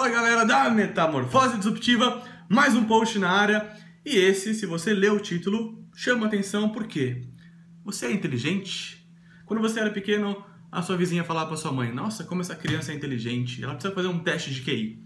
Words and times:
Fala 0.00 0.12
galera 0.12 0.46
da 0.46 0.70
Metamorfose 0.70 1.58
Disruptiva, 1.58 2.22
mais 2.48 2.74
um 2.74 2.84
post 2.84 3.18
na 3.18 3.28
área. 3.28 3.70
E 4.02 4.16
esse, 4.16 4.54
se 4.54 4.64
você 4.64 4.94
ler 4.94 5.12
o 5.12 5.20
título, 5.20 5.86
chama 5.94 6.24
atenção 6.24 6.70
porque 6.70 7.20
você 7.84 8.06
é 8.06 8.10
inteligente? 8.10 9.06
Quando 9.44 9.60
você 9.60 9.78
era 9.78 9.90
pequeno, 9.90 10.42
a 10.72 10.80
sua 10.80 10.96
vizinha 10.96 11.22
falava 11.22 11.48
para 11.48 11.58
sua 11.58 11.70
mãe: 11.70 11.92
Nossa, 11.92 12.24
como 12.24 12.40
essa 12.40 12.56
criança 12.56 12.92
é 12.92 12.94
inteligente, 12.94 13.62
ela 13.62 13.74
precisa 13.74 13.94
fazer 13.94 14.08
um 14.08 14.20
teste 14.20 14.54
de 14.54 14.62
QI. 14.62 15.04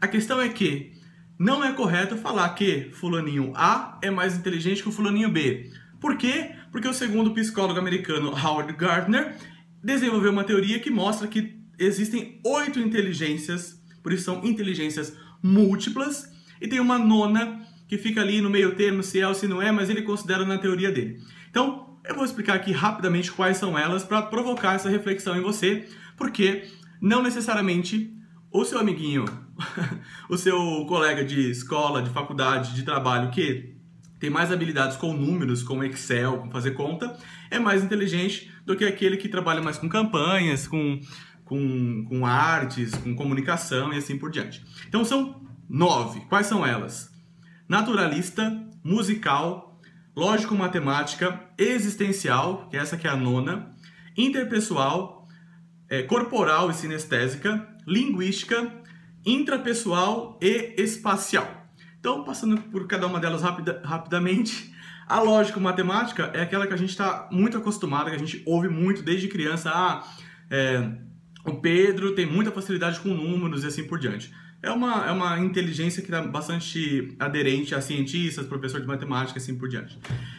A 0.00 0.08
questão 0.08 0.40
é 0.40 0.48
que 0.48 0.92
não 1.38 1.62
é 1.62 1.74
correto 1.74 2.16
falar 2.16 2.48
que 2.54 2.88
Fulaninho 2.94 3.52
A 3.54 3.98
é 4.00 4.10
mais 4.10 4.34
inteligente 4.34 4.82
que 4.82 4.88
o 4.88 4.92
Fulaninho 4.92 5.28
B. 5.28 5.70
Por 6.00 6.16
quê? 6.16 6.52
Porque 6.70 6.88
o 6.88 6.94
segundo 6.94 7.34
psicólogo 7.34 7.78
americano 7.78 8.30
Howard 8.30 8.72
Gardner 8.78 9.36
desenvolveu 9.84 10.32
uma 10.32 10.42
teoria 10.42 10.80
que 10.80 10.90
mostra 10.90 11.28
que 11.28 11.60
existem 11.78 12.40
oito 12.46 12.80
inteligências, 12.80 13.81
por 14.02 14.12
isso 14.12 14.24
são 14.24 14.44
inteligências 14.44 15.16
múltiplas, 15.42 16.30
e 16.60 16.68
tem 16.68 16.80
uma 16.80 16.98
nona 16.98 17.60
que 17.88 17.98
fica 17.98 18.20
ali 18.20 18.40
no 18.40 18.48
meio 18.48 18.74
termo, 18.74 19.02
se 19.02 19.20
é 19.20 19.28
ou 19.28 19.34
se 19.34 19.46
não 19.46 19.60
é, 19.60 19.70
mas 19.70 19.90
ele 19.90 20.02
considera 20.02 20.44
na 20.44 20.58
teoria 20.58 20.90
dele. 20.90 21.20
Então, 21.50 21.98
eu 22.04 22.14
vou 22.14 22.24
explicar 22.24 22.54
aqui 22.54 22.72
rapidamente 22.72 23.30
quais 23.30 23.56
são 23.56 23.78
elas 23.78 24.04
para 24.04 24.22
provocar 24.22 24.74
essa 24.74 24.88
reflexão 24.88 25.36
em 25.36 25.40
você, 25.40 25.86
porque 26.16 26.64
não 27.00 27.22
necessariamente 27.22 28.14
o 28.50 28.64
seu 28.64 28.78
amiguinho, 28.78 29.24
o 30.28 30.36
seu 30.36 30.56
colega 30.86 31.24
de 31.24 31.50
escola, 31.50 32.02
de 32.02 32.10
faculdade, 32.10 32.74
de 32.74 32.82
trabalho 32.82 33.30
que 33.30 33.74
tem 34.18 34.30
mais 34.30 34.52
habilidades 34.52 34.96
com 34.96 35.12
números, 35.12 35.64
com 35.64 35.82
Excel, 35.82 36.38
com 36.38 36.50
fazer 36.50 36.72
conta, 36.72 37.16
é 37.50 37.58
mais 37.58 37.82
inteligente 37.82 38.52
do 38.64 38.76
que 38.76 38.84
aquele 38.84 39.16
que 39.16 39.28
trabalha 39.28 39.60
mais 39.60 39.78
com 39.78 39.88
campanhas, 39.88 40.68
com 40.68 41.00
com, 41.44 42.04
com 42.08 42.26
artes, 42.26 42.94
com 42.94 43.14
comunicação 43.14 43.92
e 43.92 43.98
assim 43.98 44.18
por 44.18 44.30
diante. 44.30 44.64
Então 44.88 45.04
são 45.04 45.42
nove. 45.68 46.20
Quais 46.28 46.46
são 46.46 46.64
elas? 46.66 47.10
Naturalista, 47.68 48.52
musical, 48.84 49.80
lógico-matemática, 50.14 51.40
existencial, 51.56 52.68
que 52.68 52.76
essa 52.76 52.96
que 52.96 53.06
é 53.06 53.10
a 53.10 53.16
nona, 53.16 53.74
interpessoal, 54.16 55.26
é, 55.88 56.02
corporal 56.02 56.70
e 56.70 56.74
sinestésica, 56.74 57.66
linguística, 57.86 58.72
intrapessoal 59.24 60.38
e 60.42 60.74
espacial. 60.78 61.48
Então, 61.98 62.24
passando 62.24 62.60
por 62.62 62.86
cada 62.86 63.06
uma 63.06 63.20
delas 63.20 63.42
rapida, 63.42 63.80
rapidamente, 63.84 64.72
a 65.06 65.20
lógico-matemática 65.20 66.30
é 66.34 66.42
aquela 66.42 66.66
que 66.66 66.74
a 66.74 66.76
gente 66.76 66.90
está 66.90 67.28
muito 67.30 67.56
acostumado, 67.56 68.10
que 68.10 68.16
a 68.16 68.18
gente 68.18 68.42
ouve 68.46 68.68
muito 68.68 69.02
desde 69.02 69.28
criança. 69.28 69.70
Ah, 69.72 70.04
é, 70.50 70.90
o 71.44 71.54
Pedro 71.54 72.14
tem 72.14 72.26
muita 72.26 72.52
facilidade 72.52 73.00
com 73.00 73.08
números 73.08 73.64
e 73.64 73.66
assim 73.66 73.84
por 73.84 73.98
diante. 73.98 74.32
É 74.62 74.70
uma, 74.70 75.06
é 75.06 75.10
uma 75.10 75.40
inteligência 75.40 76.02
que 76.02 76.08
está 76.08 76.22
bastante 76.22 77.16
aderente 77.18 77.74
a 77.74 77.80
cientistas, 77.80 78.46
professor 78.46 78.80
de 78.80 78.86
matemática 78.86 79.38
e 79.38 79.42
assim 79.42 79.56
por 79.56 79.68
diante. 79.68 79.98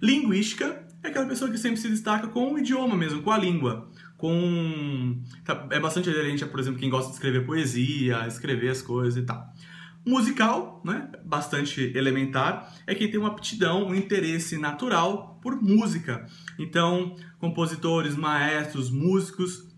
Linguística 0.00 0.86
é 1.02 1.08
aquela 1.08 1.26
pessoa 1.26 1.50
que 1.50 1.58
sempre 1.58 1.78
se 1.78 1.88
destaca 1.88 2.28
com 2.28 2.54
o 2.54 2.58
idioma 2.58 2.96
mesmo, 2.96 3.22
com 3.22 3.32
a 3.32 3.38
língua. 3.38 3.90
Com... 4.16 5.20
Tá, 5.44 5.66
é 5.70 5.80
bastante 5.80 6.08
aderente 6.08 6.44
a, 6.44 6.46
por 6.46 6.60
exemplo, 6.60 6.78
quem 6.78 6.88
gosta 6.88 7.08
de 7.08 7.16
escrever 7.16 7.44
poesia, 7.44 8.24
escrever 8.28 8.68
as 8.68 8.80
coisas 8.80 9.20
e 9.20 9.26
tal. 9.26 9.52
Musical, 10.06 10.80
né, 10.84 11.10
bastante 11.24 11.90
elementar, 11.96 12.72
é 12.86 12.94
quem 12.94 13.10
tem 13.10 13.18
uma 13.18 13.30
aptidão, 13.30 13.88
um 13.88 13.94
interesse 13.94 14.56
natural 14.58 15.40
por 15.42 15.60
música. 15.60 16.24
Então, 16.58 17.16
compositores, 17.40 18.14
maestros, 18.14 18.90
músicos 18.90 19.73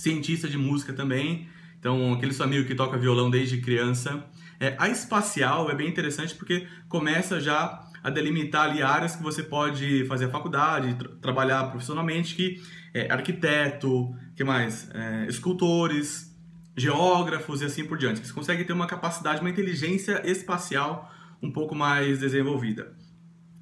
cientista 0.00 0.48
de 0.48 0.56
música 0.56 0.92
também. 0.92 1.48
Então, 1.78 2.14
aquele 2.14 2.32
seu 2.32 2.44
amigo 2.44 2.66
que 2.66 2.74
toca 2.74 2.98
violão 2.98 3.30
desde 3.30 3.58
criança. 3.58 4.24
É, 4.58 4.76
a 4.78 4.88
espacial 4.88 5.70
é 5.70 5.74
bem 5.74 5.88
interessante 5.88 6.34
porque 6.34 6.66
começa 6.88 7.40
já 7.40 7.82
a 8.02 8.10
delimitar 8.10 8.70
ali 8.70 8.82
áreas 8.82 9.16
que 9.16 9.22
você 9.22 9.42
pode 9.42 10.04
fazer 10.06 10.26
a 10.26 10.30
faculdade, 10.30 10.94
tra 10.94 11.08
trabalhar 11.20 11.64
profissionalmente, 11.70 12.34
que 12.34 12.60
é 12.94 13.10
arquiteto, 13.10 14.14
que 14.34 14.42
mais? 14.42 14.90
É, 14.92 15.26
escultores, 15.28 16.34
geógrafos 16.76 17.60
e 17.60 17.66
assim 17.66 17.84
por 17.84 17.98
diante. 17.98 18.26
Você 18.26 18.32
consegue 18.32 18.64
ter 18.64 18.72
uma 18.72 18.86
capacidade, 18.86 19.40
uma 19.40 19.50
inteligência 19.50 20.22
espacial 20.24 21.10
um 21.42 21.50
pouco 21.50 21.74
mais 21.74 22.18
desenvolvida. 22.20 22.94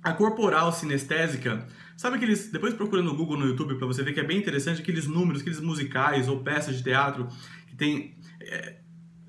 A 0.09 0.15
corporal 0.15 0.73
sinestésica, 0.73 1.67
sabe 1.95 2.17
aqueles. 2.17 2.51
Depois 2.51 2.73
procura 2.73 3.03
no 3.03 3.15
Google, 3.15 3.37
no 3.37 3.45
YouTube, 3.45 3.75
para 3.75 3.87
você 3.87 4.03
ver 4.03 4.15
que 4.15 4.21
é 4.21 4.25
bem 4.25 4.39
interessante 4.39 4.81
aqueles 4.81 5.07
números, 5.07 5.43
aqueles 5.43 5.61
musicais 5.61 6.29
ou 6.29 6.43
peças 6.43 6.79
de 6.79 6.83
teatro 6.83 7.29
que 7.67 7.77
tem. 7.77 8.17
É, 8.41 8.77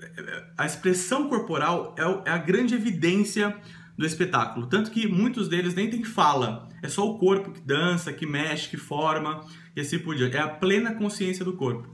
é, 0.02 0.44
a 0.58 0.66
expressão 0.66 1.28
corporal 1.28 1.94
é, 1.98 2.30
é 2.30 2.32
a 2.32 2.38
grande 2.38 2.76
evidência 2.76 3.58
do 3.98 4.06
espetáculo. 4.06 4.68
Tanto 4.68 4.90
que 4.90 5.06
muitos 5.06 5.50
deles 5.50 5.76
nem 5.76 5.90
tem 5.90 6.02
fala, 6.06 6.70
é 6.82 6.88
só 6.88 7.06
o 7.06 7.20
corpo 7.20 7.52
que 7.52 7.60
dança, 7.60 8.14
que 8.14 8.26
mexe, 8.26 8.70
que 8.70 8.78
forma 8.78 9.46
e 9.76 9.82
assim 9.82 10.00
por 10.00 10.16
diante. 10.16 10.38
É 10.38 10.40
a 10.40 10.48
plena 10.48 10.94
consciência 10.94 11.44
do 11.44 11.58
corpo. 11.58 11.94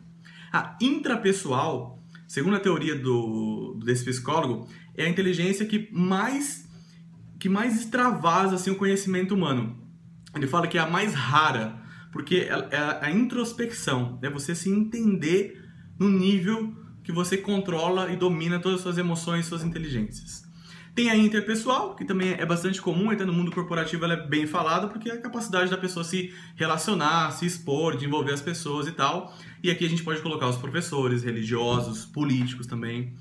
A 0.54 0.78
intrapessoal, 0.80 2.04
segundo 2.28 2.56
a 2.56 2.60
teoria 2.60 2.96
do, 2.96 3.80
desse 3.84 4.06
psicólogo, 4.06 4.70
é 4.96 5.06
a 5.06 5.10
inteligência 5.10 5.66
que 5.66 5.90
mais 5.92 6.66
que 7.46 7.50
mais 7.50 7.80
extravasa 7.80 8.56
assim, 8.56 8.72
o 8.72 8.76
conhecimento 8.76 9.36
humano. 9.36 9.78
Ele 10.36 10.48
fala 10.48 10.66
que 10.66 10.80
é 10.80 10.82
a 10.82 10.90
mais 10.90 11.14
rara, 11.14 11.80
porque 12.12 12.38
é, 12.38 12.76
é 12.76 13.06
a 13.06 13.12
introspecção, 13.12 14.18
é 14.24 14.32
você 14.32 14.56
se 14.56 14.68
entender 14.68 15.64
no 16.00 16.10
nível 16.10 16.76
que 17.04 17.12
você 17.12 17.38
controla 17.38 18.12
e 18.12 18.16
domina 18.16 18.58
todas 18.58 18.78
as 18.78 18.82
suas 18.82 18.98
emoções 18.98 19.46
suas 19.46 19.64
inteligências. 19.64 20.44
Tem 20.96 21.12
a 21.12 21.16
interpessoal, 21.16 21.96
que 21.96 22.04
também 22.04 22.32
é 22.32 22.46
bastante 22.48 22.82
comum, 22.82 23.12
até 23.12 23.24
no 23.24 23.34
mundo 23.34 23.52
corporativo 23.52 24.06
ela 24.06 24.16
é 24.16 24.26
bem 24.28 24.48
falada, 24.48 24.88
porque 24.88 25.12
é 25.12 25.14
a 25.14 25.22
capacidade 25.22 25.70
da 25.70 25.78
pessoa 25.78 26.04
se 26.04 26.34
relacionar, 26.56 27.30
se 27.30 27.46
expor, 27.46 27.96
de 27.96 28.06
envolver 28.06 28.34
as 28.34 28.42
pessoas 28.42 28.88
e 28.88 28.92
tal. 28.92 29.38
E 29.62 29.70
aqui 29.70 29.86
a 29.86 29.90
gente 29.90 30.02
pode 30.02 30.20
colocar 30.20 30.48
os 30.48 30.58
professores, 30.58 31.24
religiosos, 31.24 32.06
políticos 32.06 32.66
também. 32.66 33.14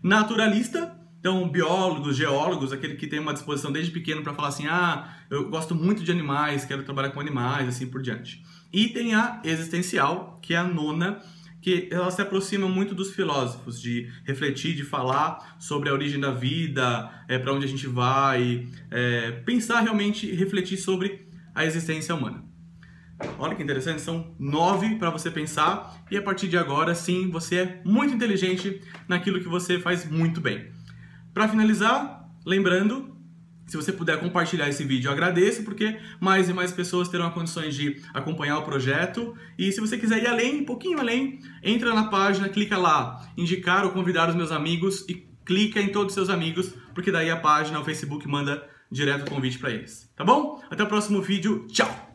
Naturalista, 0.00 1.01
então, 1.22 1.48
biólogos, 1.48 2.16
geólogos, 2.16 2.72
aquele 2.72 2.96
que 2.96 3.06
tem 3.06 3.20
uma 3.20 3.32
disposição 3.32 3.70
desde 3.70 3.92
pequeno 3.92 4.24
para 4.24 4.34
falar 4.34 4.48
assim: 4.48 4.66
ah, 4.66 5.18
eu 5.30 5.48
gosto 5.48 5.72
muito 5.72 6.02
de 6.02 6.10
animais, 6.10 6.64
quero 6.64 6.82
trabalhar 6.82 7.10
com 7.10 7.20
animais, 7.20 7.68
assim 7.68 7.86
por 7.86 8.02
diante. 8.02 8.44
E 8.72 8.88
tem 8.88 9.14
a 9.14 9.40
existencial, 9.44 10.40
que 10.42 10.52
é 10.52 10.56
a 10.56 10.64
nona, 10.64 11.22
que 11.60 11.88
ela 11.92 12.10
se 12.10 12.20
aproxima 12.20 12.68
muito 12.68 12.92
dos 12.92 13.14
filósofos, 13.14 13.80
de 13.80 14.10
refletir, 14.24 14.74
de 14.74 14.82
falar 14.82 15.56
sobre 15.60 15.90
a 15.90 15.92
origem 15.92 16.18
da 16.18 16.32
vida, 16.32 17.08
é, 17.28 17.38
para 17.38 17.52
onde 17.52 17.66
a 17.66 17.68
gente 17.68 17.86
vai, 17.86 18.66
é, 18.90 19.30
pensar 19.46 19.80
realmente, 19.80 20.28
refletir 20.34 20.76
sobre 20.76 21.24
a 21.54 21.64
existência 21.64 22.12
humana. 22.16 22.44
Olha 23.38 23.54
que 23.54 23.62
interessante, 23.62 24.02
são 24.02 24.34
nove 24.40 24.96
para 24.96 25.08
você 25.10 25.30
pensar 25.30 26.02
e 26.10 26.16
a 26.16 26.22
partir 26.22 26.48
de 26.48 26.58
agora, 26.58 26.96
sim, 26.96 27.30
você 27.30 27.56
é 27.58 27.82
muito 27.84 28.12
inteligente 28.12 28.80
naquilo 29.06 29.38
que 29.38 29.48
você 29.48 29.78
faz 29.78 30.04
muito 30.10 30.40
bem. 30.40 30.81
Para 31.32 31.48
finalizar, 31.48 32.28
lembrando, 32.44 33.16
se 33.66 33.76
você 33.76 33.92
puder 33.92 34.20
compartilhar 34.20 34.68
esse 34.68 34.84
vídeo, 34.84 35.08
eu 35.08 35.12
agradeço, 35.12 35.62
porque 35.62 35.98
mais 36.20 36.48
e 36.48 36.52
mais 36.52 36.72
pessoas 36.72 37.08
terão 37.08 37.30
condições 37.30 37.74
de 37.74 38.02
acompanhar 38.12 38.58
o 38.58 38.62
projeto. 38.62 39.34
E 39.58 39.72
se 39.72 39.80
você 39.80 39.96
quiser 39.96 40.22
ir 40.22 40.26
além, 40.26 40.60
um 40.60 40.64
pouquinho 40.64 40.98
além, 40.98 41.40
entra 41.62 41.94
na 41.94 42.04
página, 42.04 42.48
clica 42.48 42.76
lá, 42.76 43.26
indicar 43.36 43.84
ou 43.84 43.92
convidar 43.92 44.28
os 44.28 44.34
meus 44.34 44.52
amigos 44.52 45.06
e 45.08 45.26
clica 45.44 45.80
em 45.80 45.88
todos 45.88 46.08
os 46.08 46.14
seus 46.14 46.28
amigos, 46.28 46.74
porque 46.94 47.10
daí 47.10 47.30
a 47.30 47.36
página, 47.36 47.80
o 47.80 47.84
Facebook 47.84 48.28
manda 48.28 48.68
direto 48.90 49.26
o 49.26 49.30
convite 49.30 49.58
para 49.58 49.70
eles. 49.70 50.10
Tá 50.14 50.24
bom? 50.24 50.62
Até 50.70 50.82
o 50.82 50.86
próximo 50.86 51.22
vídeo. 51.22 51.66
Tchau! 51.68 52.11